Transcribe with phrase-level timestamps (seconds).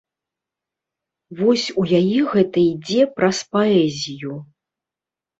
[1.41, 4.33] Вось у яе гэта ідзе праз паэзію.